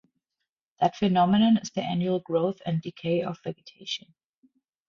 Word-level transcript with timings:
That 0.79 0.95
phenomenon 0.95 1.57
is 1.57 1.69
the 1.69 1.83
annual 1.83 2.19
growth 2.21 2.59
and 2.65 2.81
decay 2.81 3.21
of 3.21 3.39
vegetation. 3.43 4.15